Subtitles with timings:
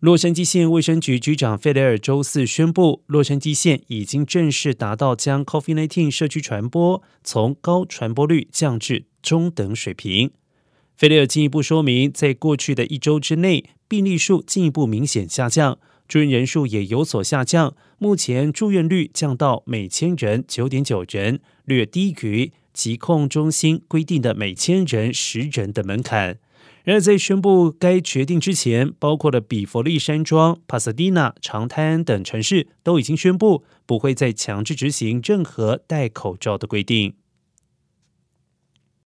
[0.00, 10.30] 洛杉矶县卫生局局长费雷尔周四宣布，洛杉矶县已经正式达到将 COVID-19 社区传播从高传播率降至中等水平。
[10.96, 15.78] 费雷尔进一步说明，在过去的一周之内，病例数进一步明显下降，
[16.08, 17.76] 住院人数也有所下降。
[17.98, 26.38] 目前住院率降到每千人九点九人，略低于疾控中心规定的每千人十人的门槛。
[26.82, 37.14] 然而，在宣布该决定之前，包括了比佛利山庄、帕萨蒂娜、长滩等城市都已经宣布不会再强制执行任何戴口罩的规定。